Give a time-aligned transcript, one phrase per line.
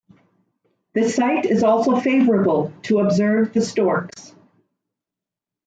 [0.95, 4.33] The site is also favorable to observe the storks.